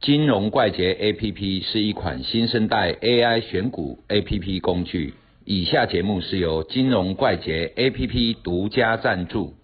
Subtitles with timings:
[0.00, 5.12] 金融怪杰 APP 是一款新生代 AI 选股 APP 工具。
[5.44, 9.54] 以下节目是由金融怪杰 APP 独家赞助。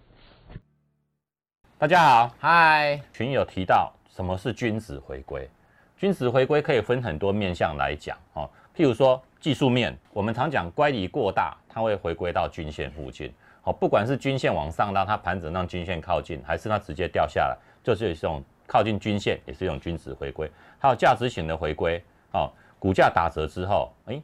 [1.79, 5.49] 大家好，嗨，群友提到什么是均值回归？
[5.97, 13.33] 均值回归可以分很多面向来讲哦，譬如说技术面，我们常讲乖离过大，它会回归到均线附近。
[13.63, 20.49] 好，不管是均线往上拉，它盘整让均线靠近，还是它直接掉下来，就是一种靠近均线，也是一种均值回归。
[20.77, 22.03] 还有价值型的回归，
[22.33, 24.21] 哦，股价打折之后，诶，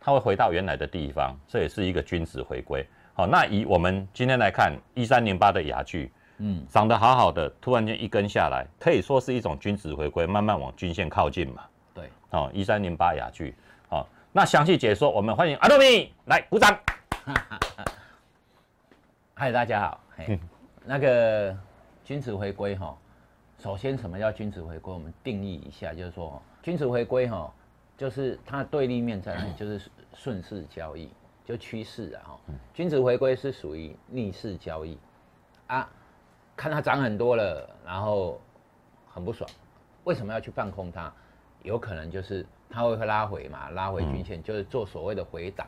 [0.00, 2.84] 它会回到原来的地方，这也是一个均值回归。
[3.12, 11.62] 好，那以我们今天来看一三零八的雅聚，嗯，涨得好好的，突然间一根下来，可以说是一种均值回归，慢慢往均线靠近嘛。
[11.94, 13.54] 对，哦，一三零八雅聚，
[13.88, 16.76] 好，那详细解说，我们欢迎阿多米来鼓掌。
[19.34, 20.00] 嗨，大家好。
[20.16, 20.38] 嘿，
[20.84, 21.56] 那个
[22.04, 22.96] 均值回归哈，
[23.64, 24.92] 首先什么叫均值回归？
[24.92, 27.50] 我们定义一下，就是说均值回归哈，
[27.96, 29.54] 就是它对立面在哪里？
[29.54, 31.08] 就是顺势交易，
[31.46, 32.40] 就趋势啊哈。
[32.74, 34.98] 均值回归是属于逆势交易
[35.68, 35.88] 啊，
[36.54, 38.38] 看它涨很多了，然后
[39.08, 39.48] 很不爽，
[40.04, 41.10] 为什么要去放空它？
[41.62, 45.66] 有可能就是它会会拉回嘛，拉回均线，就是做所谓的回档。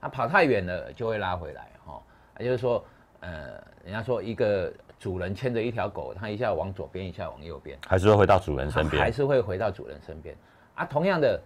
[0.00, 2.02] 它跑太远了就会拉回来哈，
[2.40, 2.84] 也就是说。
[3.20, 10.36] 呃，人家说一个主人牵着一条狗，它一下往左边，一下往右边，还是会回到主人身边，还是会回到主人身边
[10.74, 10.84] 啊。
[10.84, 11.40] 同样的，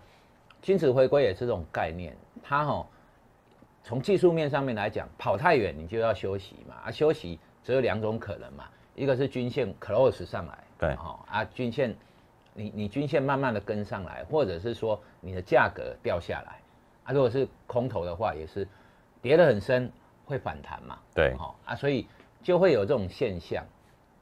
[0.61, 2.17] 君子回归也是这种概念。
[2.43, 2.87] 它哈，
[3.83, 6.75] 从技术面上面来讲，跑太远你就要休息嘛。
[6.87, 11.95] 啊，休息只有两种可能嘛，一个是均线 close 上来，对，哈啊，均线
[12.53, 16.59] 你你均线慢慢的跟上来，或者是说你的价格掉下来
[17.05, 17.12] 啊。
[17.12, 18.67] 如果是空头的话，也是
[19.23, 19.91] 跌得很深。
[20.31, 20.97] 会反弹嘛？
[21.12, 22.06] 对，好啊，所以
[22.41, 23.64] 就会有这种现象。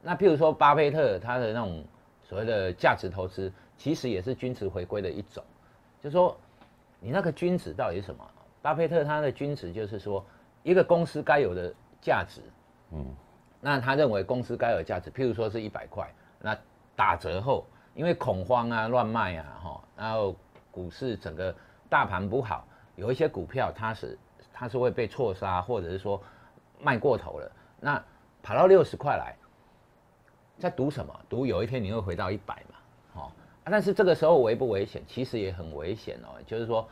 [0.01, 1.85] 那譬如说巴菲特他的那种
[2.23, 5.45] 所谓的价值投资，其实也是均值回归的一种。
[6.01, 6.35] 就说
[6.99, 8.25] 你那个均值到底是什么？
[8.63, 10.25] 巴菲特他的均值就是说
[10.63, 12.41] 一个公司该有的价值。
[12.93, 13.05] 嗯，
[13.61, 16.11] 那他认为公司该有价值，譬如说是一百块，
[16.41, 16.57] 那
[16.97, 20.35] 打折后，因为恐慌啊、乱卖啊，哈，然后
[20.71, 21.55] 股市整个
[21.89, 22.67] 大盘不好，
[22.97, 24.19] 有一些股票它是。
[24.59, 26.21] 它是会被错杀，或者是说
[26.81, 27.49] 卖过头了，
[27.79, 28.05] 那
[28.43, 29.37] 跑到六十块来，
[30.59, 31.15] 在赌什么？
[31.29, 33.21] 赌有一天你会回到一百嘛？
[33.23, 33.33] 哦，
[33.63, 35.01] 但是这个时候危不危险？
[35.07, 36.43] 其实也很危险哦。
[36.45, 36.89] 就是说，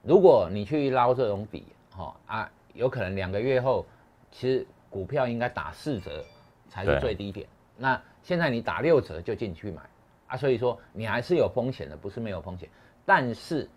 [0.00, 3.84] 如果你去捞这种底，哈啊，有可能两个月后，
[4.30, 6.24] 其实股票应该打四折
[6.70, 7.46] 才是最低点。
[7.76, 9.82] 那现在你打六折就进去买
[10.28, 12.70] 啊，所以说你还是有风险的，不是没有风险，
[13.04, 13.68] 但是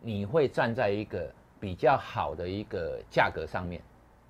[0.00, 1.32] 你会站在一个。
[1.60, 3.82] 比较好的一个价格上面，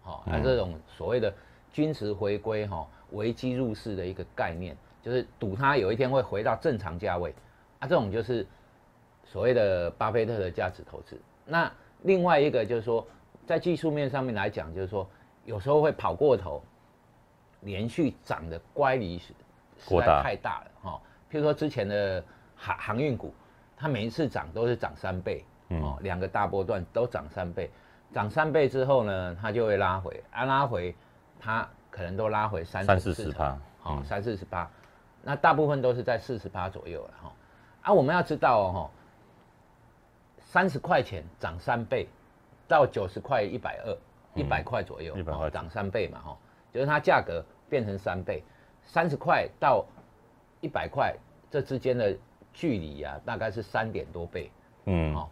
[0.02, 1.32] 好，那这种所谓的
[1.70, 7.34] 均值回归哈，危机入市的一个概念，就是赌它有一天会回到正常价位，
[7.80, 8.46] 啊，这种就是
[9.24, 11.20] 所谓的巴菲特的价值投资。
[11.44, 11.70] 那
[12.02, 13.06] 另外一个就是说，
[13.46, 15.08] 在技术面上面来讲，就是说
[15.44, 16.62] 有时候会跑过头，
[17.60, 19.34] 连续涨的乖离实
[19.90, 21.02] 在太大了哈。
[21.30, 22.24] 譬如说之前的
[22.56, 23.34] 航航运股，
[23.76, 25.44] 它每一次涨都是涨三倍。
[25.68, 27.70] 哦，两个大波段都涨三倍，
[28.14, 30.94] 涨三倍之后呢，它就会拉回，啊拉回，
[31.38, 34.70] 它可能都拉回三三四十八，好三四十八，
[35.22, 37.32] 那大部分都是在四十八左右了哈。
[37.82, 38.90] 啊，我们要知道哦，
[40.40, 42.08] 三十块钱涨三倍，
[42.66, 43.96] 到九十块一百二，
[44.34, 46.38] 一百块左右，一百块涨三倍嘛哈，
[46.72, 48.42] 就是它价格变成三倍，
[48.84, 49.84] 三十块到
[50.62, 51.14] 一百块
[51.50, 52.16] 这之间的
[52.54, 54.50] 距离啊，大概是三点多倍，
[54.86, 55.30] 嗯，好。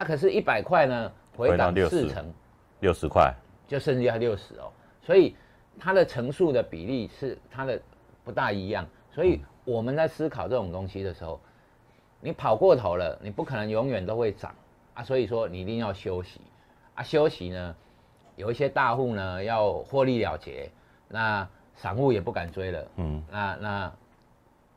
[0.00, 2.32] 那可是，一百块呢，回档四成，
[2.80, 3.34] 六十块，
[3.68, 4.72] 就剩下六十哦。
[5.02, 5.36] 所以
[5.78, 7.78] 它的乘数的比例是它的
[8.24, 8.86] 不大一样。
[9.10, 11.38] 所以我们在思考这种东西的时候，
[12.18, 14.54] 你跑过头了，你不可能永远都会涨
[14.94, 15.02] 啊。
[15.02, 16.40] 所以说你一定要休息
[16.94, 17.02] 啊。
[17.02, 17.76] 休息呢，
[18.36, 20.70] 有一些大户呢要获利了结，
[21.08, 23.92] 那散户也不敢追了，嗯，那那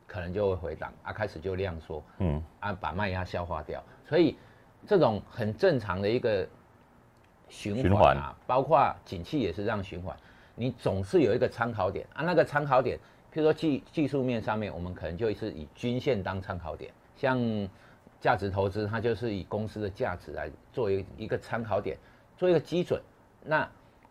[0.06, 4.36] 可能就会回档啊，开始就量缩，嗯，啊把卖压消化掉，所以。
[4.86, 6.46] 这种很正常的一个
[7.48, 10.16] 循环啊，包括景气也是这样循环。
[10.56, 12.96] 你总是有一个参考点啊，那个参考点，
[13.32, 16.92] 譬如说技技术面上面，我们可能就是以均线当参考点。
[17.16, 17.38] 像
[18.20, 21.98] 价值投资，它就是以公司的价值来做一一个参考点，
[22.36, 23.02] 做一个基准。
[23.42, 23.68] 那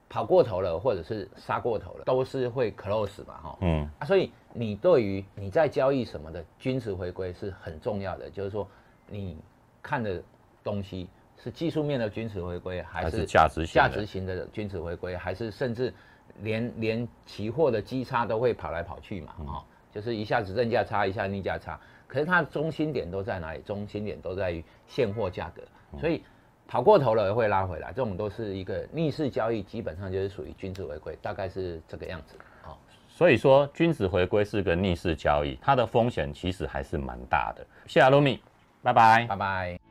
[0.10, 3.58] 跑过头了，或者是杀过头了，都是会 close 嘛，哈。
[3.62, 3.90] 嗯。
[4.00, 8.68] 啊，所以你对于你在交易什么的均值回归是很重要的，就是说
[9.08, 9.38] 你
[9.82, 10.22] 看的。
[10.64, 11.08] 东西
[11.38, 15.94] 是技术面的均值回归，还是价值价值型的均值回归，还是甚至
[16.42, 19.34] 连连期货的基差都会跑来跑去嘛？
[19.46, 21.80] 哦，就是一下子正价差，一下逆价差。
[22.08, 23.62] 可是它的中心点都在哪里？
[23.62, 25.64] 中心点都在于现货价格，
[26.00, 26.24] 所以
[26.68, 32.36] 跑过头了会拉回来，这种都是一个逆势交易，基本上就是属于均值回归，大概是这个样子。
[32.62, 32.80] 好，
[33.10, 37.66] 所以说均值回归是个逆势交易，它的风险其实还是蛮大的。
[37.88, 38.40] 谢谢阿鲁米，
[38.84, 39.83] 拜拜，拜拜。